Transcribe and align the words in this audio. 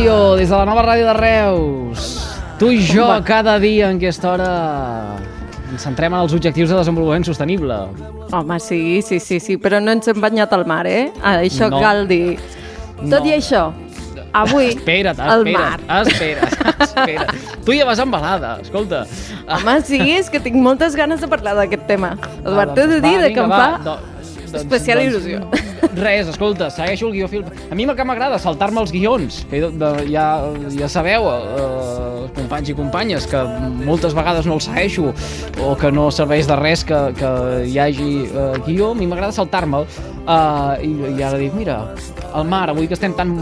Mayo, 0.00 0.34
des 0.36 0.48
de 0.48 0.56
la 0.56 0.64
nova 0.64 0.80
ràdio 0.80 1.04
de 1.04 1.12
Reus. 1.12 2.04
Tu 2.58 2.70
i 2.72 2.78
jo, 2.88 3.04
cada 3.24 3.58
dia 3.60 3.90
en 3.92 3.98
aquesta 4.00 4.30
hora, 4.32 4.46
ens 5.68 5.82
centrem 5.84 6.14
en 6.16 6.22
els 6.24 6.32
objectius 6.32 6.70
de 6.72 6.78
desenvolupament 6.78 7.26
sostenible. 7.28 7.76
Home, 8.32 8.56
sí, 8.64 9.02
sí, 9.04 9.18
sí, 9.20 9.36
sí, 9.44 9.58
però 9.60 9.76
no 9.84 9.92
ens 9.92 10.08
hem 10.08 10.16
banyat 10.24 10.54
al 10.56 10.64
mar, 10.64 10.86
eh? 10.88 11.10
Ah, 11.20 11.34
Això 11.44 11.68
No. 11.68 11.80
cal 11.84 12.06
dir. 12.08 12.38
Tot 12.96 13.20
No. 13.20 13.26
i 13.26 13.34
això, 13.36 13.74
avui, 14.32 14.68
Espera't, 14.72 15.20
al 15.20 15.44
espera't, 15.46 15.84
mar. 15.86 16.00
espera't, 16.06 16.80
espera't. 16.80 17.34
Tu 17.66 17.72
ja 17.76 17.84
vas 17.84 17.98
embalada, 17.98 18.58
escolta. 18.62 19.04
Home, 19.48 19.82
sí, 19.84 20.00
és 20.16 20.30
que 20.30 20.40
tinc 20.40 20.56
moltes 20.56 20.96
ganes 20.96 21.20
de 21.20 21.28
parlar 21.28 21.54
d'aquest 21.56 21.84
tema. 21.86 22.16
Eduard, 22.40 22.70
Ah, 22.70 22.74
t'he 22.74 22.86
de 22.86 23.00
doncs 23.00 23.02
dir 23.04 23.16
va, 23.18 23.22
de 23.28 23.34
que 23.34 23.40
em 23.40 23.50
va, 23.50 23.58
fa 23.58 23.78
do- 23.84 23.98
doncs- 24.00 24.54
especial 24.64 24.98
doncs- 24.98 25.12
il·lusió. 25.26 25.44
Res, 25.94 26.28
escolta, 26.28 26.68
segueixo 26.70 27.08
el 27.08 27.14
guió 27.16 27.28
fil... 27.30 27.44
A 27.70 27.76
mi 27.76 27.86
el 27.88 27.96
que 27.96 28.04
m'agrada 28.06 28.36
és 28.38 28.44
saltar-me 28.44 28.82
els 28.82 28.92
guions. 28.94 29.40
Que 29.50 29.62
ja, 30.10 30.26
ja 30.76 30.88
sabeu, 30.92 31.28
eh, 31.30 32.28
companys 32.36 32.72
i 32.72 32.76
companyes, 32.76 33.26
que 33.30 33.40
moltes 33.86 34.14
vegades 34.16 34.48
no 34.48 34.58
els 34.58 34.68
segueixo 34.68 35.10
o 35.64 35.74
que 35.80 35.90
no 35.94 36.08
serveix 36.14 36.48
de 36.50 36.58
res 36.60 36.84
que, 36.86 37.00
que 37.18 37.30
hi 37.66 37.78
hagi 37.82 38.10
eh, 38.28 38.48
guió. 38.66 38.92
A 38.92 38.98
mi 38.98 39.08
m'agrada 39.10 39.34
saltar-me'l 39.36 39.86
eh, 39.88 40.86
i, 40.86 40.92
i 41.16 41.26
ara 41.26 41.40
dic, 41.40 41.56
mira, 41.56 41.80
el 42.34 42.50
mar, 42.50 42.68
avui 42.70 42.88
que 42.90 42.98
estem 42.98 43.16
tan 43.18 43.34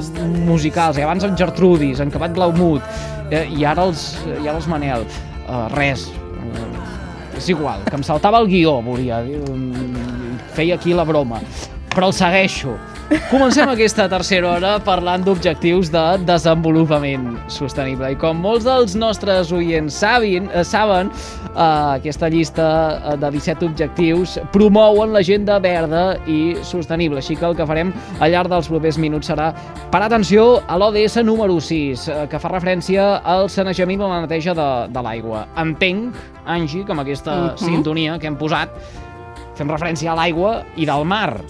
musicals, 0.49 0.99
i 0.99 1.05
abans 1.07 1.27
en 1.27 1.37
Gertrudis, 1.39 2.01
en 2.05 2.13
Cabat 2.15 2.37
Blaumut, 2.37 2.85
eh, 3.31 3.47
i 3.55 3.67
ara 3.69 3.89
els, 3.89 4.11
i 4.39 4.47
ara 4.47 4.59
els 4.61 4.71
Manel. 4.71 5.07
Eh, 5.49 5.65
res, 5.77 6.09
eh, 6.09 6.69
és 7.39 7.51
igual, 7.53 7.85
que 7.89 7.99
em 7.99 8.07
saltava 8.07 8.41
el 8.43 8.49
guió, 8.51 8.79
volia 8.85 9.21
mm, 9.25 10.39
feia 10.57 10.79
aquí 10.79 10.97
la 10.97 11.07
broma, 11.09 11.43
però 11.99 12.13
el 12.13 12.15
segueixo. 12.15 12.77
Comencem 13.27 13.67
aquesta 13.73 14.05
tercera 14.07 14.53
hora 14.53 14.75
parlant 14.87 15.25
d'objectius 15.27 15.89
de 15.91 16.03
desenvolupament 16.29 17.33
sostenible. 17.51 18.13
I 18.13 18.19
com 18.21 18.39
molts 18.39 18.69
dels 18.69 18.95
nostres 18.95 19.51
oients 19.51 19.97
sabin, 19.99 20.47
eh, 20.53 20.63
saben, 20.63 21.11
eh, 21.11 21.97
aquesta 21.97 22.29
llista 22.31 22.69
eh, 23.15 23.17
de 23.17 23.31
17 23.35 23.67
objectius 23.67 24.37
promouen 24.53 25.11
l'agenda 25.13 25.59
verda 25.59 26.21
i 26.29 26.55
sostenible. 26.63 27.19
Així 27.19 27.35
que 27.35 27.47
el 27.49 27.57
que 27.57 27.67
farem 27.67 27.91
al 28.21 28.31
llarg 28.31 28.53
dels 28.53 28.69
propers 28.71 28.99
minuts 28.99 29.33
serà 29.33 29.51
parar 29.91 30.07
atenció 30.07 30.63
a 30.69 30.79
l'ODS 30.79 31.25
número 31.25 31.59
6, 31.59 32.07
eh, 32.09 32.27
que 32.31 32.39
fa 32.39 32.53
referència 32.55 33.25
al 33.25 33.51
sanejament 33.51 33.99
i 33.99 34.05
la 34.05 34.21
neteja 34.23 34.55
de, 34.55 34.71
de 34.95 35.03
l'aigua. 35.03 35.49
Entenc, 35.57 36.15
Angie, 36.47 36.85
que 36.85 36.93
amb 36.93 37.01
aquesta 37.01 37.35
Mhm. 37.35 37.57
sintonia 37.59 38.19
que 38.21 38.29
hem 38.29 38.37
posat 38.37 38.71
fem 39.57 39.67
referència 39.67 40.13
a 40.13 40.15
l'aigua 40.15 40.63
i 40.77 40.87
del 40.87 41.05
mar. 41.05 41.43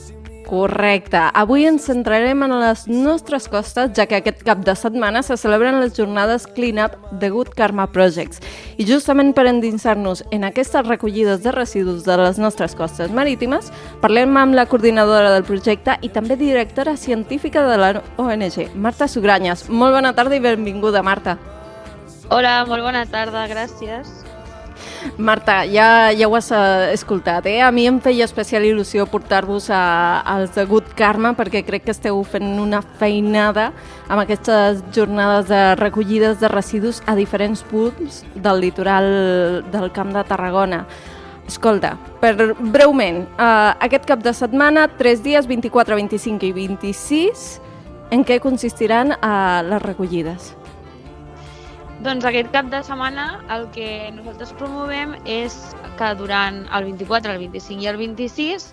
Correcte. 0.49 1.21
Avui 1.37 1.67
ens 1.69 1.85
centrarem 1.85 2.41
en 2.47 2.55
les 2.57 2.87
nostres 2.89 3.51
costes, 3.53 3.91
ja 3.93 4.07
que 4.09 4.17
aquest 4.17 4.41
cap 4.47 4.63
de 4.65 4.73
setmana 4.81 5.21
se 5.23 5.37
celebren 5.37 5.77
les 5.83 5.93
jornades 5.93 6.47
Clean 6.57 6.81
Up 6.81 6.95
de 7.21 7.29
Good 7.29 7.51
Karma 7.59 7.85
Projects. 7.93 8.41
I 8.81 8.87
justament 8.89 9.35
per 9.37 9.45
endinsar-nos 9.51 10.25
en 10.33 10.47
aquestes 10.49 10.87
recollides 10.89 11.43
de 11.45 11.53
residus 11.53 12.07
de 12.09 12.17
les 12.17 12.41
nostres 12.41 12.73
costes 12.79 13.13
marítimes, 13.13 13.69
parlem 14.01 14.41
amb 14.41 14.57
la 14.57 14.65
coordinadora 14.71 15.35
del 15.35 15.45
projecte 15.45 15.99
i 16.01 16.09
també 16.09 16.41
directora 16.41 16.97
científica 16.97 17.67
de 17.69 17.77
la 17.77 17.93
ONG, 18.17 18.73
Marta 18.75 19.05
Sugranyes. 19.05 19.69
Molt 19.69 20.01
bona 20.01 20.15
tarda 20.17 20.41
i 20.41 20.41
benvinguda, 20.41 21.05
Marta. 21.05 21.37
Hola, 22.33 22.63
molt 22.65 22.89
bona 22.89 23.05
tarda, 23.05 23.45
gràcies. 23.53 24.28
Marta, 25.17 25.65
ja, 25.67 26.11
ja 26.13 26.29
ho 26.29 26.37
has 26.37 26.51
eh, 26.53 26.93
escoltat, 26.95 27.47
eh? 27.47 27.61
A 27.63 27.71
mi 27.75 27.87
em 27.89 28.01
feia 28.03 28.27
especial 28.27 28.67
il·lusió 28.67 29.07
portar-vos 29.11 29.69
als 29.71 30.55
de 30.57 30.65
Good 30.69 30.95
Karma 30.99 31.35
perquè 31.39 31.65
crec 31.67 31.87
que 31.87 31.95
esteu 31.95 32.21
fent 32.27 32.59
una 32.61 32.83
feinada 32.83 33.71
amb 34.09 34.23
aquestes 34.23 34.83
jornades 34.95 35.49
de 35.51 35.63
recollides 35.81 36.41
de 36.41 36.51
residus 36.53 37.03
a 37.07 37.15
diferents 37.19 37.63
punts 37.71 38.25
del 38.35 38.61
litoral 38.61 39.09
del 39.73 39.91
Camp 39.95 40.13
de 40.17 40.25
Tarragona. 40.27 40.85
Escolta, 41.49 41.95
per 42.21 42.35
breument, 42.59 43.23
eh, 43.25 43.73
aquest 43.89 44.05
cap 44.05 44.21
de 44.21 44.35
setmana, 44.37 44.89
tres 44.99 45.23
dies, 45.25 45.47
24, 45.49 45.97
25 45.97 46.45
i 46.45 46.53
26, 46.53 47.49
en 48.11 48.25
què 48.25 48.41
consistiran 48.41 49.15
eh, 49.17 49.63
les 49.71 49.83
recollides? 49.83 50.58
Doncs 51.99 52.23
aquest 52.29 52.53
cap 52.55 52.69
de 52.71 52.79
setmana 52.87 53.25
el 53.51 53.65
que 53.75 53.89
nosaltres 54.15 54.53
promovem 54.61 55.17
és 55.27 55.55
que 55.99 56.11
durant 56.21 56.61
el 56.77 56.85
24, 56.93 57.33
el 57.35 57.41
25 57.43 57.83
i 57.83 57.89
el 57.91 57.97
26 57.99 58.67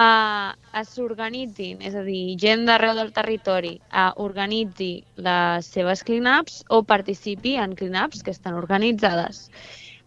eh, 0.00 0.48
es 0.80 0.92
s'organitzin, 0.94 1.82
és 1.84 1.98
a 2.00 2.04
dir, 2.06 2.22
gent 2.40 2.64
d'arreu 2.64 2.94
del 2.96 3.12
territori 3.12 3.74
eh, 3.76 4.06
organitzi 4.24 4.92
les 5.26 5.68
seves 5.68 6.00
clean-ups 6.08 6.62
o 6.72 6.80
participi 6.88 7.58
en 7.60 7.74
clean-ups 7.76 8.24
que 8.24 8.32
estan 8.32 8.56
organitzades. 8.56 9.50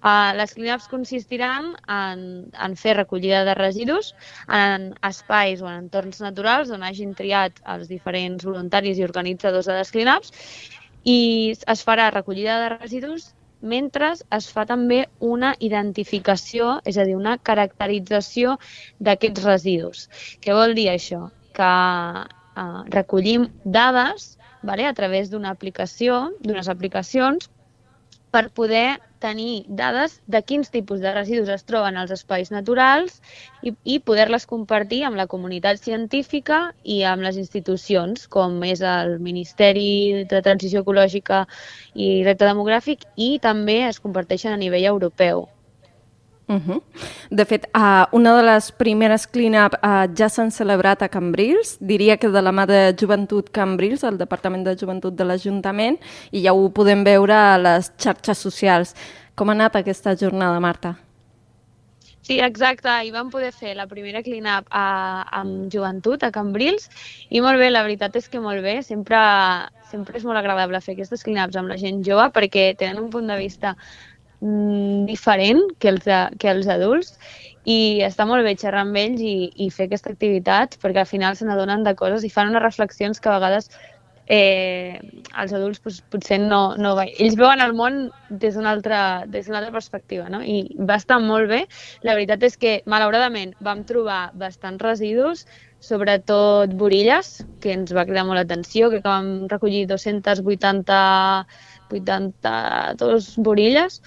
Uh, 0.05 0.35
les 0.37 0.51
clean-ups 0.53 0.85
consistiran 0.85 1.71
en, 1.89 2.19
en 2.61 2.75
fer 2.77 2.91
recollida 2.93 3.39
de 3.47 3.55
residus 3.57 4.11
en 4.53 4.91
espais 5.07 5.63
o 5.63 5.69
en 5.69 5.79
entorns 5.79 6.19
naturals 6.21 6.69
on 6.69 6.85
hagin 6.85 7.15
triat 7.17 7.57
els 7.73 7.89
diferents 7.89 8.45
voluntaris 8.45 9.01
i 9.01 9.07
organitzadors 9.07 9.65
de 9.65 9.79
les 9.79 9.93
clean-ups 9.95 10.29
i 11.05 11.53
es 11.71 11.83
farà 11.85 12.09
recollida 12.11 12.59
de 12.63 12.69
residus 12.75 13.31
mentre 13.61 14.11
es 14.37 14.47
fa 14.53 14.65
també 14.69 15.05
una 15.23 15.55
identificació, 15.63 16.79
és 16.85 16.97
a 16.97 17.05
dir, 17.07 17.15
una 17.17 17.37
caracterització 17.37 18.57
d'aquests 18.99 19.45
residus. 19.45 20.07
Què 20.41 20.53
vol 20.53 20.75
dir 20.77 20.89
això? 20.91 21.29
Que 21.57 21.71
eh, 22.21 22.81
recollim 22.93 23.47
dades 23.63 24.35
vale, 24.65 24.85
a 24.85 24.93
través 24.93 25.29
d'una 25.29 25.53
aplicació, 25.53 26.33
d'unes 26.41 26.67
aplicacions, 26.67 27.49
per 28.35 28.49
poder 28.51 28.99
tenir 29.23 29.63
dades 29.79 30.17
de 30.27 30.41
quins 30.43 30.67
tipus 30.73 30.99
de 30.99 31.13
residus 31.15 31.47
es 31.53 31.63
troben 31.63 31.95
als 31.95 32.11
espais 32.11 32.51
naturals 32.51 33.21
i, 33.63 33.71
i 33.93 33.95
poder-les 34.09 34.45
compartir 34.49 35.05
amb 35.07 35.15
la 35.15 35.27
comunitat 35.31 35.79
científica 35.79 36.59
i 36.83 36.99
amb 37.07 37.23
les 37.23 37.39
institucions, 37.39 38.27
com 38.27 38.59
és 38.67 38.83
el 38.83 39.17
Ministeri 39.23 40.27
de 40.27 40.43
Transició 40.43 40.83
Ecològica 40.83 41.45
i 41.95 42.11
Repte 42.27 42.51
Demogràfic, 42.51 43.07
i 43.15 43.37
també 43.39 43.85
es 43.87 44.03
comparteixen 44.03 44.51
a 44.51 44.59
nivell 44.59 44.91
europeu. 44.91 45.47
Uh 46.47 46.55
-huh. 46.61 46.81
De 47.31 47.43
fet, 47.45 47.67
uh, 47.73 48.05
una 48.11 48.35
de 48.37 48.43
les 48.43 48.71
primeres 48.71 49.25
clean-up 49.25 49.73
uh, 49.81 50.05
ja 50.15 50.29
s'han 50.29 50.51
celebrat 50.51 51.01
a 51.01 51.09
Cambrils, 51.09 51.77
diria 51.79 52.17
que 52.17 52.29
de 52.29 52.41
la 52.41 52.51
mà 52.51 52.65
de 52.67 52.95
Joventut 52.99 53.49
Cambrils, 53.49 54.03
el 54.03 54.17
Departament 54.17 54.63
de 54.63 54.75
Joventut 54.75 55.15
de 55.15 55.23
l'Ajuntament, 55.25 55.97
i 56.31 56.43
ja 56.43 56.53
ho 56.53 56.69
podem 56.69 57.03
veure 57.03 57.33
a 57.33 57.57
les 57.57 57.91
xarxes 57.97 58.37
socials. 58.37 58.95
Com 59.35 59.49
ha 59.49 59.53
anat 59.53 59.75
aquesta 59.75 60.15
jornada, 60.15 60.59
Marta? 60.59 60.97
Sí, 62.25 62.39
exacte, 62.39 62.89
i 63.05 63.11
vam 63.11 63.29
poder 63.29 63.51
fer 63.53 63.75
la 63.75 63.85
primera 63.85 64.23
clean-up 64.23 64.65
a- 64.71 65.25
amb 65.31 65.71
joventut 65.71 66.23
a 66.23 66.31
Cambrils 66.31 66.89
i 67.29 67.41
molt 67.41 67.59
bé, 67.59 67.69
la 67.69 67.83
veritat 67.83 68.15
és 68.15 68.27
que 68.29 68.39
molt 68.39 68.63
bé, 68.63 68.81
sempre, 68.81 69.17
sempre 69.91 70.17
és 70.17 70.25
molt 70.25 70.37
agradable 70.37 70.81
fer 70.81 70.95
aquestes 70.95 71.21
clean-ups 71.23 71.55
amb 71.55 71.69
la 71.69 71.77
gent 71.77 72.01
jove 72.03 72.25
perquè 72.33 72.75
tenen 72.77 72.97
un 73.03 73.11
punt 73.11 73.27
de 73.27 73.37
vista 73.37 73.75
diferent 75.09 75.61
que 75.79 75.89
els, 75.93 76.05
que 76.39 76.51
els 76.51 76.69
adults 76.69 77.15
i 77.65 78.03
està 78.05 78.27
molt 78.29 78.45
bé 78.45 78.53
xerrar 78.61 78.83
amb 78.85 78.97
ells 79.01 79.21
i, 79.25 79.49
i 79.65 79.71
fer 79.73 79.87
aquesta 79.87 80.11
activitat 80.13 80.77
perquè 80.83 81.01
al 81.01 81.09
final 81.09 81.37
se 81.37 81.47
n'adonen 81.47 81.85
de 81.85 81.95
coses 81.97 82.23
i 82.23 82.31
fan 82.33 82.51
unes 82.53 82.63
reflexions 82.63 83.19
que 83.19 83.31
a 83.31 83.37
vegades 83.39 83.71
eh, 84.27 84.99
els 85.37 85.53
adults 85.53 85.79
pues, 85.81 86.01
potser 86.11 86.39
no, 86.41 86.75
no. 86.77 86.95
Ells 87.01 87.37
veuen 87.37 87.61
el 87.61 87.73
món 87.77 88.09
des 88.29 88.55
d'una 88.57 88.71
altra, 88.73 88.99
des 89.29 89.49
altra 89.49 89.71
perspectiva, 89.73 90.29
no? 90.29 90.41
I 90.41 90.65
va 90.89 90.97
estar 91.01 91.19
molt 91.21 91.49
bé. 91.49 91.65
La 92.05 92.15
veritat 92.17 92.43
és 92.47 92.57
que, 92.57 92.79
malauradament, 92.89 93.53
vam 93.65 93.83
trobar 93.85 94.31
bastants 94.33 94.81
residus, 94.81 95.45
sobretot 95.85 96.73
borilles, 96.79 97.43
que 97.61 97.75
ens 97.75 97.93
va 97.93 98.05
cridar 98.07 98.25
molt 98.25 98.41
l'atenció, 98.41 98.89
que 98.89 99.03
vam 99.05 99.47
recollir 99.51 99.85
280 99.91 101.45
82 101.93 103.35
borilles 103.45 104.01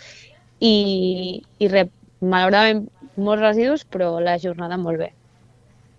i, 0.61 1.43
i 1.59 1.69
rep, 1.69 1.93
malauradament 2.21 2.87
molts 3.19 3.43
residus, 3.43 3.85
però 3.85 4.17
la 4.23 4.39
jornada 4.39 4.79
molt 4.79 4.99
bé. 4.99 5.13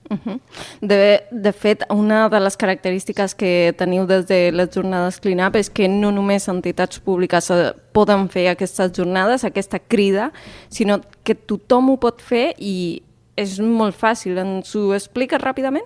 Uh 0.10 0.18
-huh. 0.26 0.40
de, 0.82 1.24
de 1.30 1.52
fet, 1.54 1.84
una 1.90 2.30
de 2.30 2.40
les 2.40 2.58
característiques 2.58 3.36
que 3.36 3.76
teniu 3.78 4.08
des 4.08 4.26
de 4.26 4.52
les 4.52 4.70
jornades 4.74 5.20
Clean 5.20 5.48
Up 5.48 5.56
és 5.56 5.70
que 5.70 5.88
no 5.88 6.12
només 6.12 6.48
entitats 6.48 7.00
públiques 7.00 7.52
eh, 7.52 7.74
poden 7.92 8.28
fer 8.28 8.48
aquestes 8.48 8.92
jornades, 8.92 9.44
aquesta 9.44 9.78
crida, 9.80 10.32
sinó 10.70 11.02
que 11.24 11.36
tothom 11.36 11.90
ho 11.90 11.98
pot 11.98 12.22
fer 12.22 12.56
i 12.58 13.04
és 13.36 13.60
molt 13.60 13.96
fàcil. 13.96 14.38
Ens 14.38 14.76
ho 14.76 14.94
expliques 14.94 15.42
ràpidament? 15.42 15.86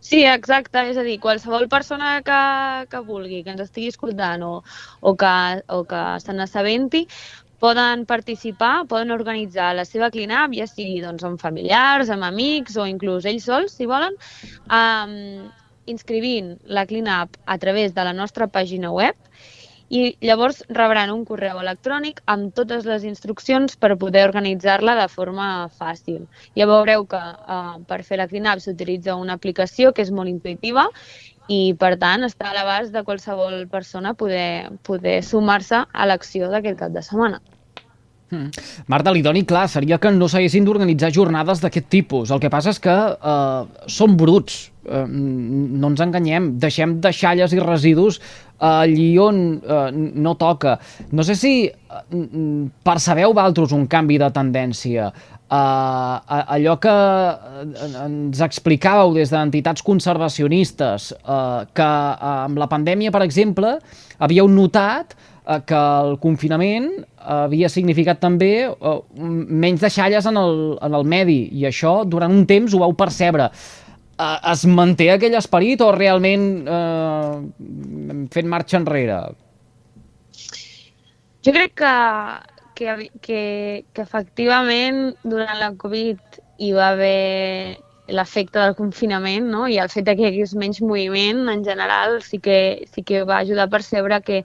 Sí, 0.00 0.24
exacte, 0.24 0.78
és 0.90 0.96
a 0.96 1.02
dir, 1.02 1.18
qualsevol 1.20 1.68
persona 1.68 2.22
que, 2.22 2.86
que 2.90 3.00
vulgui, 3.06 3.42
que 3.44 3.50
ens 3.50 3.60
estigui 3.60 3.88
escoltant 3.88 4.42
o, 4.42 4.62
o 5.00 5.14
que, 5.14 5.62
o 5.68 5.84
que 5.84 6.00
se 6.20 6.32
n'assabenti, 6.32 7.04
poden 7.60 8.06
participar, 8.08 8.86
poden 8.88 9.12
organitzar 9.14 9.74
la 9.76 9.84
seva 9.84 10.10
clean-up, 10.10 10.56
ja 10.56 10.66
sigui 10.66 11.00
doncs, 11.04 11.24
amb 11.28 11.40
familiars, 11.40 12.10
amb 12.10 12.26
amics 12.26 12.78
o 12.80 12.88
inclús 12.88 13.28
ells 13.28 13.46
sols, 13.46 13.76
si 13.76 13.88
volen, 13.90 14.16
um, 14.72 15.48
inscrivint 15.90 16.54
la 16.64 16.86
clean-up 16.86 17.36
a 17.44 17.58
través 17.58 17.94
de 17.94 18.04
la 18.06 18.14
nostra 18.16 18.48
pàgina 18.48 18.92
web 18.94 19.16
i 19.90 20.14
llavors 20.22 20.60
rebran 20.70 21.10
un 21.10 21.24
correu 21.26 21.58
electrònic 21.58 22.20
amb 22.30 22.52
totes 22.54 22.84
les 22.86 23.04
instruccions 23.08 23.74
per 23.74 23.96
poder 23.98 24.22
organitzar-la 24.28 24.94
de 25.00 25.08
forma 25.10 25.48
fàcil. 25.80 26.28
Ja 26.54 26.68
veureu 26.70 27.08
que 27.10 27.18
uh, 27.18 27.74
per 27.90 28.04
fer 28.06 28.20
la 28.20 28.28
clean-up 28.30 28.62
s'utilitza 28.62 29.18
una 29.18 29.34
aplicació 29.34 29.90
que 29.92 30.06
és 30.06 30.14
molt 30.14 30.30
intuitiva 30.30 30.86
i, 31.50 31.60
per 31.78 31.96
tant, 31.98 32.22
està 32.26 32.50
a 32.50 32.56
l'abast 32.56 32.94
de 32.94 33.02
qualsevol 33.06 33.64
persona 33.70 34.14
poder, 34.14 34.70
poder 34.86 35.18
sumar-se 35.26 35.82
a 35.82 36.06
l'acció 36.06 36.50
d'aquest 36.52 36.78
cap 36.78 36.94
de 36.94 37.02
setmana. 37.02 37.40
Hmm. 38.30 38.52
Marta, 38.86 39.10
l'idoni, 39.10 39.42
clar, 39.42 39.64
seria 39.66 39.98
que 39.98 40.12
no 40.14 40.28
s'haguessin 40.30 40.66
d'organitzar 40.66 41.10
jornades 41.10 41.58
d'aquest 41.64 41.88
tipus. 41.90 42.30
El 42.30 42.38
que 42.38 42.50
passa 42.52 42.70
és 42.70 42.78
que 42.78 42.94
eh, 42.94 43.88
són 43.90 44.14
bruts, 44.20 44.60
eh, 44.86 45.02
no 45.10 45.90
ens 45.90 46.04
enganyem, 46.04 46.52
deixem 46.62 47.00
deixalles 47.02 47.56
i 47.56 47.58
residus 47.64 48.20
allí 48.60 49.16
on 49.18 49.42
eh, 49.58 49.90
no 49.96 50.36
toca. 50.38 50.76
No 51.10 51.26
sé 51.26 51.34
si 51.34 51.52
eh, 51.66 52.04
percebeu 52.86 53.34
valtros 53.34 53.74
un 53.74 53.88
canvi 53.90 54.20
de 54.22 54.30
tendència. 54.36 55.10
Uh, 55.50 56.20
allò 56.54 56.76
que 56.78 56.92
ens 58.04 58.38
explicàveu 58.46 59.16
des 59.16 59.32
d'entitats 59.34 59.82
conservacionistes, 59.82 61.08
uh, 61.24 61.64
que 61.74 61.88
uh, 61.88 62.44
amb 62.44 62.60
la 62.62 62.68
pandèmia, 62.70 63.10
per 63.10 63.24
exemple, 63.24 63.72
havíeu 64.22 64.46
notat 64.46 65.16
uh, 65.16 65.58
que 65.66 65.80
el 66.04 66.14
confinament 66.22 66.86
havia 67.18 67.68
significat 67.68 68.22
també 68.22 68.68
uh, 68.70 69.00
menys 69.18 69.82
deixalles 69.82 70.30
en 70.30 70.38
el, 70.38 70.54
en 70.86 70.94
el 71.00 71.10
medi, 71.10 71.40
i 71.50 71.66
això 71.66 72.04
durant 72.06 72.30
un 72.30 72.46
temps 72.46 72.70
ho 72.70 72.84
vau 72.84 72.94
percebre. 72.94 73.50
Uh, 74.20 74.38
es 74.52 74.62
manté 74.70 75.10
aquell 75.10 75.34
esperit 75.34 75.82
o 75.82 75.90
realment 75.96 76.46
uh, 76.70 77.42
fent 78.30 78.54
marxa 78.54 78.78
enrere? 78.78 79.18
Jo 81.42 81.54
crec 81.56 81.74
que, 81.82 81.92
que, 82.80 83.10
que, 83.20 83.84
que 83.92 84.02
efectivament 84.02 85.12
durant 85.22 85.58
la 85.60 85.74
Covid 85.76 86.40
hi 86.64 86.72
va 86.72 86.90
haver 86.94 87.76
l'efecte 88.10 88.58
del 88.58 88.74
confinament 88.78 89.50
no? 89.52 89.66
i 89.68 89.76
el 89.82 89.92
fet 89.92 90.08
que 90.08 90.24
hi 90.24 90.30
hagués 90.30 90.56
menys 90.58 90.80
moviment 90.80 91.44
en 91.52 91.64
general 91.66 92.18
sí 92.24 92.40
que, 92.42 92.88
sí 92.90 93.04
que 93.04 93.22
va 93.28 93.42
ajudar 93.44 93.68
a 93.68 93.74
percebre 93.76 94.20
que 94.24 94.40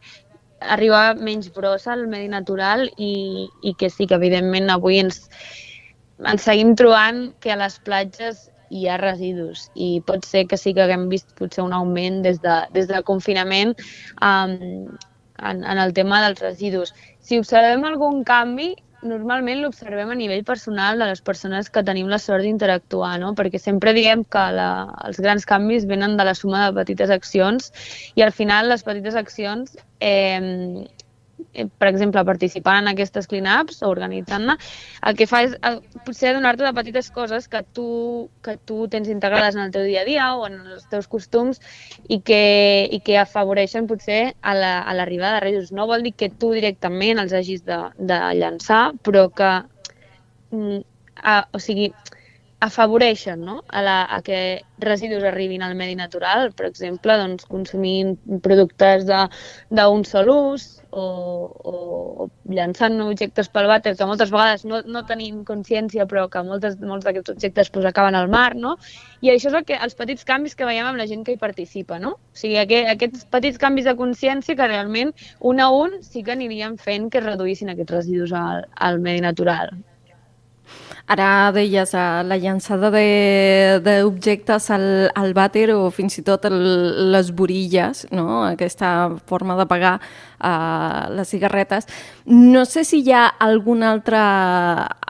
arribava 0.76 1.16
menys 1.16 1.48
brossa 1.56 1.94
al 1.94 2.06
medi 2.12 2.28
natural 2.32 2.90
i, 2.98 3.48
i 3.64 3.74
que 3.80 3.90
sí 3.90 4.08
que 4.10 4.20
evidentment 4.20 4.68
avui 4.74 5.00
ens, 5.06 5.24
ens 6.20 6.44
seguim 6.44 6.76
trobant 6.76 7.30
que 7.40 7.56
a 7.56 7.60
les 7.64 7.80
platges 7.88 8.50
hi 8.76 8.88
ha 8.90 9.00
residus 9.00 9.70
i 9.80 9.90
pot 10.06 10.28
ser 10.28 10.44
que 10.52 10.60
sí 10.60 10.76
que 10.76 10.84
haguem 10.84 11.08
vist 11.08 11.32
potser 11.40 11.64
un 11.64 11.76
augment 11.78 12.24
des, 12.28 12.44
de, 12.44 12.62
des 12.76 12.92
del 12.92 13.08
confinament 13.08 13.76
um, 14.20 14.92
en, 15.40 15.64
en 15.64 15.78
el 15.78 15.94
tema 15.94 16.22
dels 16.26 16.42
residus. 16.44 16.94
Si 17.20 17.40
observem 17.42 17.86
algun 17.88 18.24
canvi, 18.28 18.74
normalment 19.06 19.62
l'observem 19.62 20.10
a 20.12 20.18
nivell 20.18 20.44
personal 20.48 21.00
de 21.00 21.08
les 21.12 21.22
persones 21.22 21.70
que 21.70 21.84
tenim 21.86 22.10
la 22.10 22.20
sort 22.22 22.46
d'interactuar, 22.46 23.16
no? 23.22 23.34
perquè 23.38 23.62
sempre 23.62 23.94
diem 23.98 24.24
que 24.26 24.46
la, 24.56 24.70
els 25.06 25.22
grans 25.22 25.46
canvis 25.46 25.86
venen 25.90 26.18
de 26.18 26.26
la 26.26 26.36
suma 26.38 26.66
de 26.66 26.74
petites 26.80 27.14
accions 27.14 27.72
i 28.16 28.26
al 28.26 28.34
final 28.34 28.72
les 28.72 28.84
petites 28.88 29.16
accions 29.20 29.78
eh, 30.00 30.88
per 31.80 31.90
exemple, 31.90 32.24
participant 32.28 32.84
en 32.84 32.92
aquestes 32.92 33.28
clean-ups 33.32 33.82
o 33.84 33.90
organitzant-ne, 33.92 34.58
el 35.10 35.18
que 35.20 35.28
fa 35.30 35.42
és 35.46 35.56
eh, 35.56 35.76
potser 36.08 36.34
donar-te 36.36 36.66
de 36.66 36.74
petites 36.78 37.12
coses 37.16 37.48
que 37.52 37.62
tu, 37.78 37.88
que 38.46 38.58
tu 38.70 38.86
tens 38.92 39.10
integrades 39.12 39.58
en 39.58 39.66
el 39.66 39.76
teu 39.76 39.86
dia 39.88 40.04
a 40.04 40.08
dia 40.08 40.32
o 40.36 40.46
en 40.50 40.60
els 40.76 40.88
teus 40.92 41.08
costums 41.12 41.62
i 42.08 42.20
que, 42.26 42.42
i 42.92 43.02
que 43.06 43.20
afavoreixen 43.22 43.88
potser 43.88 44.36
a 44.42 44.56
l'arribada 44.58 45.36
la, 45.36 45.40
de 45.40 45.46
residus. 45.48 45.72
No 45.76 45.88
vol 45.90 46.06
dir 46.06 46.16
que 46.18 46.32
tu 46.32 46.52
directament 46.56 47.22
els 47.24 47.34
hagis 47.34 47.66
de, 47.68 47.80
de 47.98 48.20
llançar, 48.40 48.84
però 49.06 49.28
que 49.34 49.54
mm, 50.52 50.84
a, 51.24 51.40
o 51.54 51.62
sigui, 51.64 51.92
afavoreixen 52.64 53.42
no? 53.44 53.62
a, 53.68 53.82
la, 53.82 53.96
a 54.06 54.22
que 54.24 54.64
residus 54.80 55.24
arribin 55.24 55.62
al 55.64 55.76
medi 55.76 55.96
natural, 55.96 56.52
per 56.56 56.70
exemple, 56.70 57.18
doncs, 57.20 57.46
consumint 57.52 58.16
productes 58.44 59.06
d'un 59.06 60.06
sol 60.08 60.32
ús 60.32 60.66
o, 60.96 61.04
o, 61.04 61.74
o 62.24 62.28
llançant 62.56 62.96
objectes 63.04 63.50
pel 63.52 63.68
vàter 63.68 63.96
que 64.00 64.08
moltes 64.08 64.32
vegades 64.32 64.64
no, 64.66 64.80
no 64.88 65.04
tenim 65.10 65.44
consciència 65.48 66.08
però 66.08 66.28
que 66.32 66.44
moltes, 66.48 66.78
molts 66.80 67.06
d'aquests 67.06 67.34
objectes 67.36 67.72
pues, 67.76 67.88
acaben 67.90 68.16
al 68.16 68.32
mar, 68.32 68.54
no? 68.56 68.78
I 69.22 69.34
això 69.34 69.52
és 69.52 69.58
el 69.60 69.66
que, 69.68 69.76
els 69.76 69.98
petits 70.00 70.24
canvis 70.28 70.56
que 70.56 70.68
veiem 70.68 70.88
amb 70.88 71.02
la 71.02 71.10
gent 71.12 71.26
que 71.28 71.36
hi 71.36 71.42
participa, 71.42 72.00
no? 72.00 72.16
O 72.16 72.40
sigui, 72.40 72.56
aquest, 72.62 72.88
aquests 72.94 73.28
petits 73.36 73.60
canvis 73.60 73.90
de 73.90 73.98
consciència 74.00 74.56
que 74.56 74.70
realment 74.72 75.12
un 75.42 75.60
a 75.60 75.68
un 75.76 76.00
sí 76.06 76.24
que 76.24 76.38
anirien 76.38 76.80
fent 76.80 77.12
que 77.12 77.24
reduïssin 77.24 77.76
aquests 77.76 78.00
residus 78.00 78.34
al, 78.36 78.64
al 78.88 79.04
medi 79.04 79.26
natural. 79.28 79.76
Ara 81.06 81.52
deies 81.54 81.92
uh, 81.94 82.24
la 82.26 82.38
llançada 82.42 82.90
d'objectes 82.90 84.70
al, 84.74 84.86
al 85.14 85.36
vàter 85.38 85.68
o 85.76 85.92
fins 85.94 86.18
i 86.18 86.24
tot 86.26 86.48
el, 86.50 86.58
les 87.14 87.30
borilles, 87.30 88.08
no? 88.12 88.42
aquesta 88.48 89.12
forma 89.30 89.58
de 89.60 89.68
pagar 89.70 90.00
uh, 90.00 91.14
les 91.14 91.30
cigarretes. 91.30 91.86
No 92.26 92.66
sé 92.66 92.86
si 92.90 93.04
hi 93.06 93.14
ha 93.14 93.28
algun 93.40 93.86
altre, 93.86 94.22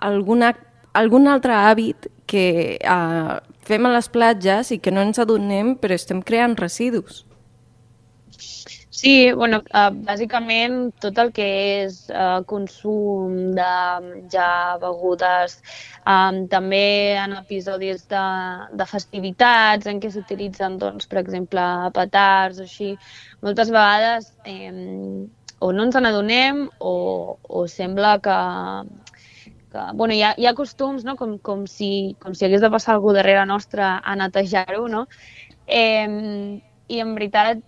alguna, 0.09 0.51
algun 0.93 1.31
altre 1.31 1.55
hàbit 1.55 2.09
que 2.27 2.75
uh, 2.83 3.39
fem 3.65 3.87
a 3.87 3.93
les 3.95 4.11
platges 4.11 4.73
i 4.75 4.81
que 4.83 4.91
no 4.91 5.05
ens 5.05 5.21
adonem 5.21 5.75
però 5.79 5.95
estem 5.95 6.21
creant 6.25 6.57
residus. 6.59 7.23
Sí, 8.95 9.11
bueno, 9.33 9.57
uh, 9.75 9.89
bàsicament 10.07 10.75
tot 11.03 11.17
el 11.19 11.31
que 11.35 11.45
és 11.83 11.95
uh, 12.13 12.39
consum 12.47 13.33
de 13.57 13.71
ja 14.31 14.45
begudes, 14.79 15.57
també 16.53 16.85
en 17.19 17.33
episodis 17.35 18.05
de, 18.13 18.21
de 18.79 18.85
festivitats 18.87 19.89
en 19.91 19.99
què 19.99 20.11
s'utilitzen, 20.13 20.77
doncs, 20.79 21.09
per 21.11 21.19
exemple, 21.19 21.65
petards 21.97 22.61
o 22.61 22.67
així, 22.69 22.93
moltes 23.43 23.73
vegades 23.75 24.29
eh, 24.47 24.71
o 25.59 25.71
no 25.75 25.87
ens 25.89 25.99
n'adonem 25.99 26.61
o, 26.79 26.95
o 27.43 27.65
sembla 27.67 28.13
que, 28.23 28.37
que 29.75 29.87
bueno, 29.99 30.15
hi, 30.15 30.21
ha, 30.23 30.35
hi 30.39 30.47
ha 30.47 30.55
costums, 30.55 31.03
no? 31.03 31.17
com, 31.19 31.35
com, 31.49 31.67
si, 31.67 32.15
com 32.23 32.31
si 32.31 32.47
hagués 32.47 32.63
de 32.63 32.71
passar 32.71 32.95
algú 32.95 33.11
darrere 33.11 33.43
nostra 33.45 33.97
a 33.99 34.15
netejar-ho, 34.23 34.87
no? 34.87 35.03
Eh, 35.67 36.61
I 36.87 36.99
en 37.01 37.15
veritat 37.17 37.63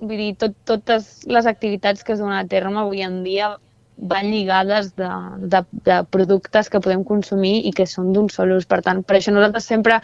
Vull 0.00 0.18
dir, 0.18 0.32
tot, 0.40 0.56
totes 0.66 1.24
les 1.30 1.46
activitats 1.46 2.02
que 2.02 2.14
es 2.14 2.22
donen 2.22 2.38
a 2.38 2.48
terme 2.50 2.82
avui 2.82 3.04
en 3.06 3.22
dia 3.26 3.54
van 3.96 4.30
lligades 4.32 4.94
de, 4.98 5.08
de, 5.38 5.60
de 5.86 5.98
productes 6.10 6.70
que 6.70 6.80
podem 6.82 7.04
consumir 7.06 7.60
i 7.68 7.72
que 7.72 7.86
són 7.86 8.12
d'un 8.12 8.28
sol 8.32 8.56
ús. 8.56 8.66
Per 8.66 8.80
tant, 8.82 9.04
per 9.06 9.18
això 9.18 9.34
nosaltres 9.34 9.68
sempre 9.70 10.00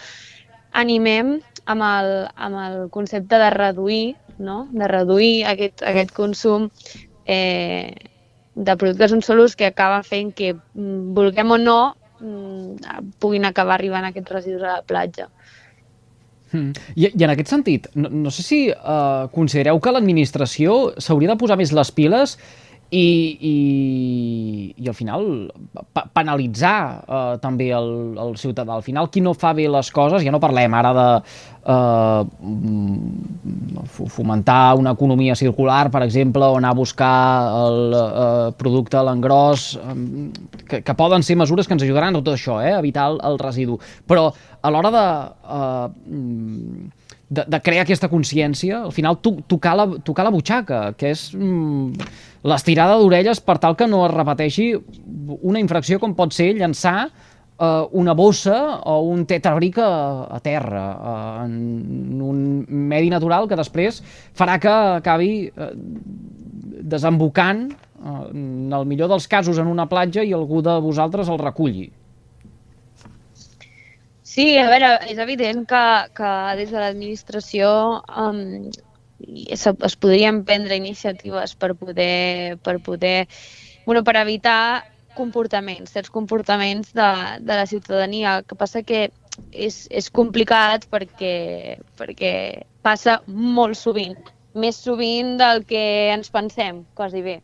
animem 0.79 1.41
amb 1.67 1.87
el, 1.87 2.13
amb 2.37 2.61
el 2.63 2.77
concepte 2.95 3.39
de 3.39 3.51
reduir, 3.51 4.17
no? 4.39 4.69
de 4.73 4.89
reduir 4.89 5.45
aquest, 5.51 5.83
aquest 5.83 6.15
consum 6.15 6.71
eh, 7.27 7.91
de 8.55 8.77
productes 8.77 9.11
d'un 9.11 9.23
sol 9.27 9.43
ús 9.45 9.57
que 9.57 9.69
acaba 9.69 10.03
fent 10.07 10.33
que, 10.37 10.55
mm, 10.55 11.13
vulguem 11.17 11.51
o 11.51 11.59
no, 11.59 11.81
mm, 12.21 13.11
puguin 13.19 13.47
acabar 13.49 13.79
arribant 13.79 14.07
aquests 14.07 14.39
residus 14.39 14.63
a 14.63 14.79
la 14.79 14.87
platja. 14.87 15.29
Mm. 16.53 16.73
I, 16.97 17.11
I 17.13 17.27
en 17.27 17.35
aquest 17.35 17.53
sentit, 17.53 17.87
no, 17.95 18.11
no 18.11 18.33
sé 18.35 18.45
si 18.47 18.61
uh, 18.71 19.29
considereu 19.35 19.81
que 19.83 19.95
l'administració 19.95 20.81
s'hauria 20.99 21.33
de 21.33 21.39
posar 21.41 21.59
més 21.61 21.75
les 21.77 21.93
piles 21.95 22.37
i, 22.91 23.39
i, 23.41 24.75
i 24.83 24.89
al 24.91 24.95
final 24.99 25.51
pa 25.95 26.03
penalitzar 26.11 26.79
uh, 27.07 27.37
també 27.43 27.71
el, 27.75 28.19
el 28.19 28.35
ciutadà. 28.41 28.75
Al 28.75 28.83
final, 28.87 29.09
qui 29.15 29.23
no 29.23 29.35
fa 29.39 29.53
bé 29.55 29.69
les 29.71 29.91
coses, 29.95 30.25
ja 30.27 30.33
no 30.35 30.41
parlem 30.43 30.75
ara 30.75 30.91
de 30.97 31.07
uh, 31.71 32.27
fomentar 34.11 34.75
una 34.79 34.95
economia 34.99 35.39
circular, 35.39 35.91
per 35.95 36.03
exemple, 36.07 36.43
o 36.45 36.59
anar 36.59 36.75
a 36.75 36.81
buscar 36.81 37.15
el 37.61 37.95
uh, 37.95 38.51
producte 38.59 38.99
a 38.99 39.05
l'engròs, 39.07 39.79
um, 39.85 40.33
que, 40.67 40.83
que 40.83 40.99
poden 40.99 41.23
ser 41.27 41.39
mesures 41.39 41.71
que 41.71 41.79
ens 41.79 41.87
ajudaran 41.87 42.15
a 42.15 42.19
tot 42.19 42.35
això, 42.35 42.59
eh, 42.59 42.75
evitar 42.75 43.07
el, 43.13 43.21
el 43.31 43.39
residu. 43.39 43.79
Però 44.11 44.33
a 44.61 44.75
l'hora 44.75 44.91
de... 44.97 45.07
Uh, 45.47 46.99
de, 47.31 47.45
de 47.47 47.61
crear 47.63 47.87
aquesta 47.87 48.11
consciència, 48.11 48.83
al 48.85 48.93
final 48.93 49.21
to, 49.23 49.37
tocar, 49.49 49.77
la, 49.79 49.87
tocar 50.05 50.27
la 50.27 50.35
butxaca, 50.35 50.81
que 50.99 51.13
és 51.15 51.29
mm, 51.37 52.11
l'estirada 52.51 52.99
d'orelles 52.99 53.41
per 53.47 53.61
tal 53.63 53.77
que 53.79 53.87
no 53.91 54.03
es 54.09 54.15
repeteixi 54.15 54.73
una 55.39 55.63
infracció 55.63 56.01
com 56.03 56.17
pot 56.19 56.35
ser 56.35 56.51
llançar 56.59 56.97
eh, 57.07 57.85
una 58.03 58.17
bossa 58.19 58.57
o 58.91 58.97
un 59.13 59.23
tetrabric 59.31 59.79
a, 59.79 59.93
a 60.27 60.41
terra, 60.43 60.85
eh, 60.91 61.45
en 61.47 62.25
un 62.27 62.43
medi 62.91 63.15
natural 63.15 63.47
que 63.49 63.59
després 63.61 64.03
farà 64.35 64.59
que 64.59 64.75
acabi 64.99 65.31
eh, 65.47 65.71
desembocant, 66.91 67.69
eh, 67.71 68.19
en 68.35 68.75
el 68.75 68.91
millor 68.91 69.15
dels 69.15 69.31
casos, 69.31 69.63
en 69.63 69.71
una 69.71 69.87
platja 69.87 70.27
i 70.27 70.35
algú 70.35 70.65
de 70.67 70.81
vosaltres 70.83 71.31
el 71.31 71.39
reculli. 71.39 71.93
Sí, 74.31 74.45
a 74.63 74.69
veure, 74.71 74.93
és 75.11 75.19
evident 75.19 75.65
que, 75.67 75.83
que 76.15 76.31
des 76.61 76.71
de 76.71 76.79
l'administració 76.79 77.71
um, 78.25 78.69
es, 79.57 79.65
es 79.67 79.97
podrien 80.05 80.45
prendre 80.47 80.79
iniciatives 80.79 81.57
per 81.59 81.73
poder, 81.81 82.57
per 82.63 82.77
poder, 82.87 83.27
bueno, 83.89 84.05
per 84.07 84.15
evitar 84.21 84.85
comportaments, 85.19 85.91
certs 85.97 86.15
comportaments 86.15 86.93
de, 86.95 87.11
de 87.41 87.59
la 87.59 87.67
ciutadania. 87.67 88.37
El 88.39 88.47
que 88.47 88.59
passa 88.61 88.85
que 88.87 89.09
és, 89.51 89.83
és 89.91 90.11
complicat 90.15 90.87
perquè, 90.95 91.81
perquè 91.99 92.35
passa 92.87 93.19
molt 93.27 93.81
sovint, 93.81 94.15
més 94.55 94.79
sovint 94.79 95.35
del 95.41 95.65
que 95.67 95.83
ens 96.15 96.31
pensem, 96.31 96.85
quasi 96.95 97.25
bé. 97.27 97.41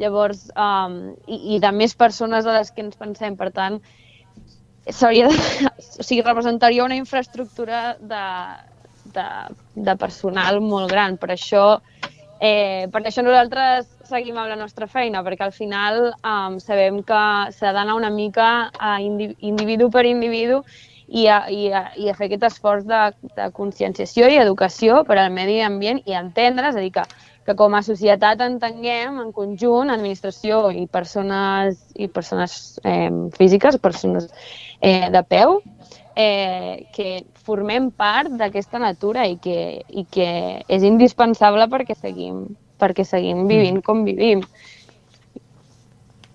Llavors, 0.00 0.46
um, 0.56 1.12
i, 1.28 1.58
i 1.58 1.60
de 1.60 1.76
més 1.76 1.92
persones 1.92 2.48
de 2.48 2.56
les 2.56 2.72
que 2.72 2.86
ens 2.86 2.96
pensem, 2.96 3.36
per 3.36 3.52
tant, 3.52 3.82
seria 4.90 5.28
de, 5.28 5.36
o 6.00 6.02
sigui, 6.02 6.22
representaria 6.22 6.84
una 6.84 6.96
infraestructura 6.96 7.96
de, 8.00 8.26
de, 9.14 9.26
de 9.74 9.96
personal 9.96 10.60
molt 10.60 10.90
gran. 10.90 11.18
Per 11.20 11.30
això, 11.34 11.66
eh, 12.40 12.88
per 12.92 13.04
això 13.04 13.24
nosaltres 13.24 13.88
seguim 14.08 14.38
amb 14.38 14.50
la 14.50 14.58
nostra 14.58 14.88
feina, 14.90 15.22
perquè 15.24 15.46
al 15.46 15.56
final 15.56 16.08
um, 16.20 16.58
sabem 16.60 17.02
que 17.06 17.24
s'ha 17.56 17.74
d'anar 17.74 17.96
una 17.96 18.10
mica 18.10 18.70
a 18.78 18.98
individu 19.00 19.90
per 19.90 20.04
individu 20.06 20.62
i 21.12 21.26
a, 21.28 21.44
i 21.52 21.68
a, 21.72 21.86
i 21.96 22.08
a 22.08 22.14
fer 22.16 22.28
aquest 22.28 22.46
esforç 22.48 22.86
de, 22.88 23.02
de 23.36 23.50
conscienciació 23.56 24.28
i 24.32 24.40
educació 24.40 25.02
per 25.04 25.18
al 25.20 25.32
medi 25.32 25.60
ambient 25.60 26.00
i 26.08 26.16
entendre, 26.16 26.70
és 26.72 26.78
a 26.78 26.84
dir, 26.84 26.92
que, 26.94 27.04
que 27.46 27.54
com 27.58 27.74
a 27.74 27.82
societat 27.82 28.42
entenguem 28.44 29.18
en 29.22 29.32
conjunt, 29.34 29.90
administració 29.90 30.68
i 30.70 30.86
persones, 30.86 31.80
i 31.94 32.08
persones 32.08 32.78
eh, 32.84 33.10
físiques, 33.36 33.78
persones 33.82 34.28
eh, 34.80 35.08
de 35.10 35.22
peu, 35.26 35.58
eh, 36.14 36.86
que 36.94 37.24
formem 37.46 37.90
part 37.90 38.30
d'aquesta 38.38 38.78
natura 38.78 39.26
i 39.26 39.38
que, 39.42 39.82
i 39.88 40.06
que 40.10 40.28
és 40.68 40.86
indispensable 40.86 41.66
perquè 41.72 41.96
seguim, 41.98 42.44
perquè 42.78 43.06
seguim 43.06 43.46
vivint 43.48 43.80
mm. 43.80 43.86
com 43.86 44.04
vivim. 44.06 44.44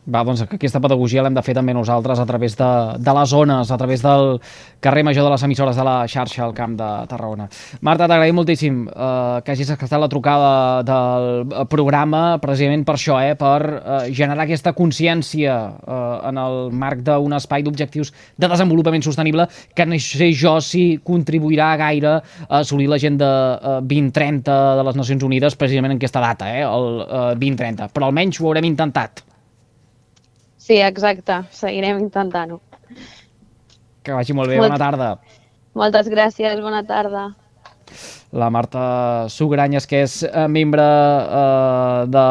Va, 0.07 0.21
doncs 0.23 0.45
aquesta 0.45 0.79
pedagogia 0.79 1.23
l'hem 1.25 1.35
de 1.35 1.41
fer 1.43 1.51
també 1.57 1.73
nosaltres 1.75 2.21
a 2.23 2.25
través 2.29 2.53
de, 2.55 2.67
de 3.03 3.13
les 3.17 3.27
zones, 3.27 3.71
a 3.75 3.77
través 3.79 4.03
del 4.05 4.37
carrer 4.79 5.03
major 5.03 5.25
de 5.27 5.33
les 5.33 5.43
emissores 5.43 5.75
de 5.75 5.83
la 5.83 5.95
xarxa 6.07 6.45
al 6.45 6.53
Camp 6.55 6.77
de 6.79 6.87
Tarragona. 7.11 7.49
Marta, 7.83 8.07
t'agraïm 8.07 8.39
moltíssim 8.39 8.85
eh, 8.87 9.41
que 9.43 9.51
hagis 9.51 9.73
acceptat 9.75 9.99
la 9.99 10.07
trucada 10.07 10.53
del 10.87 11.67
programa 11.67 12.37
precisament 12.39 12.87
per 12.87 12.95
això, 12.95 13.19
eh, 13.19 13.35
per 13.35 13.59
eh, 13.67 13.99
generar 14.15 14.47
aquesta 14.47 14.71
consciència 14.77 15.59
eh, 15.75 15.99
en 16.31 16.39
el 16.45 16.71
marc 16.71 17.03
d'un 17.03 17.35
espai 17.35 17.67
d'objectius 17.67 18.15
de 18.39 18.47
desenvolupament 18.47 19.03
sostenible 19.03 19.49
que 19.75 19.89
no 19.91 19.99
sé 19.99 20.31
jo 20.31 20.55
si 20.63 21.01
contribuirà 21.03 21.73
gaire 21.83 22.15
a 22.15 22.63
assolir 22.63 22.87
l'agenda 22.87 23.29
eh, 23.59 23.79
2030 23.83 24.59
de 24.79 24.87
les 24.87 25.03
Nacions 25.03 25.27
Unides 25.27 25.59
precisament 25.59 25.97
en 25.97 25.99
aquesta 25.99 26.23
data, 26.23 26.53
eh, 26.55 26.63
el 26.63 27.01
eh, 27.03 27.31
2030, 27.43 27.91
però 27.91 28.07
almenys 28.07 28.39
ho 28.39 28.47
haurem 28.47 28.71
intentat. 28.71 29.26
Sí, 30.67 30.81
exacte. 30.83 31.41
Seguirem 31.55 32.03
intentant-ho. 32.03 32.59
Que 34.03 34.15
vagi 34.15 34.35
molt 34.35 34.51
bé. 34.51 34.59
Molt... 34.59 34.73
Bona 34.73 34.79
tarda. 34.81 35.11
Moltes 35.77 36.09
gràcies. 36.11 36.59
Bona 36.63 36.83
tarda 36.87 37.29
la 38.31 38.49
Marta 38.51 39.27
Sugranyes, 39.31 39.87
que 39.87 40.01
és 40.03 40.19
eh, 40.27 40.47
membre 40.51 40.83
eh, 40.83 42.01
de... 42.11 42.25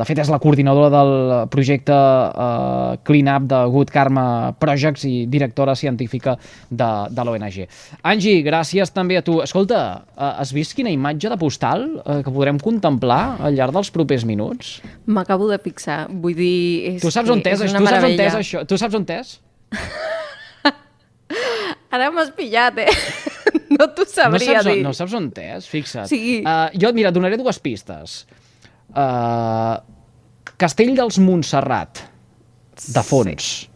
De 0.00 0.06
fet, 0.08 0.22
és 0.24 0.30
la 0.32 0.40
coordinadora 0.42 0.88
del 0.92 1.12
projecte 1.52 1.94
eh, 1.94 2.96
Clean 3.04 3.28
Up 3.34 3.48
de 3.50 3.60
Good 3.74 3.92
Karma 3.94 4.26
Projects 4.60 5.04
i 5.08 5.26
directora 5.30 5.76
científica 5.76 6.36
de, 6.70 6.90
de 7.10 7.26
l'ONG. 7.26 7.60
Angie, 8.02 8.40
gràcies 8.46 8.92
també 8.94 9.18
a 9.20 9.24
tu. 9.26 9.40
Escolta, 9.44 9.82
eh, 10.16 10.32
has 10.40 10.54
vist 10.56 10.76
quina 10.78 10.92
imatge 10.92 11.32
de 11.32 11.38
postal 11.40 11.86
eh, 12.00 12.20
que 12.24 12.32
podrem 12.32 12.58
contemplar 12.62 13.36
al 13.44 13.58
llarg 13.58 13.76
dels 13.76 13.92
propers 13.94 14.24
minuts? 14.28 14.78
M'acabo 15.06 15.50
de 15.52 15.60
fixar. 15.62 16.04
Vull 16.08 16.36
dir... 16.38 16.94
És 16.94 17.04
tu 17.04 17.12
saps 17.12 17.30
on 17.30 17.44
és, 17.44 17.60
és 17.60 17.76
tu 17.76 17.84
saps 17.84 18.08
on 18.08 18.16
és 18.16 18.40
això? 18.40 18.64
Tu 18.68 18.80
saps 18.80 18.98
on 18.98 19.08
és? 19.20 19.38
Ara 21.94 22.08
m'has 22.10 22.32
pillat, 22.34 22.74
eh? 22.82 22.90
no 23.78 23.88
t'ho 23.96 24.06
sabria 24.08 24.58
no 24.58 24.62
saps, 24.62 24.70
dir. 24.70 24.84
No 24.86 24.94
saps 24.96 25.16
on 25.18 25.28
és? 25.42 25.68
Fixa't. 25.70 26.08
Sí. 26.10 26.40
Uh, 26.42 26.68
jo, 26.78 26.92
mira, 26.96 27.12
donaré 27.14 27.38
dues 27.40 27.60
pistes. 27.62 28.22
Uh, 28.94 29.80
Castell 30.60 30.94
dels 30.96 31.18
Montserrat, 31.18 32.04
de 32.94 33.02
fons. 33.06 33.50
Sí. 33.64 33.70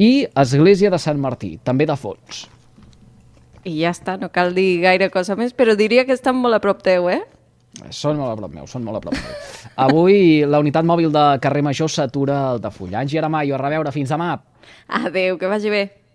I 0.00 0.12
Església 0.40 0.88
de 0.92 0.98
Sant 1.00 1.18
Martí, 1.20 1.58
també 1.64 1.84
de 1.88 1.96
fons. 2.00 2.46
I 3.68 3.74
ja 3.82 3.90
està, 3.92 4.14
no 4.16 4.30
cal 4.32 4.54
dir 4.56 4.80
gaire 4.80 5.10
cosa 5.12 5.36
més, 5.36 5.52
però 5.52 5.74
diria 5.76 6.06
que 6.08 6.16
estan 6.16 6.38
molt 6.40 6.56
a 6.56 6.60
prop 6.64 6.80
teu, 6.86 7.10
eh? 7.12 7.20
Són 7.92 8.16
molt 8.18 8.32
a 8.32 8.38
prop 8.38 8.54
meu, 8.54 8.66
són 8.70 8.86
molt 8.86 8.98
a 8.98 9.02
prop 9.04 9.18
meu. 9.18 9.34
Avui 9.86 10.40
la 10.48 10.62
unitat 10.62 10.88
mòbil 10.88 11.12
de 11.12 11.24
carrer 11.44 11.62
Major 11.66 11.92
s'atura 11.92 12.40
al 12.54 12.62
de 12.64 12.72
Full. 12.72 12.96
Angie 12.96 13.20
Aramayo, 13.20 13.58
a 13.58 13.60
reveure, 13.60 13.92
fins 13.92 14.10
demà. 14.14 14.32
Adéu, 14.88 15.36
que 15.38 15.50
vagi 15.50 15.72
bé. 15.72 15.84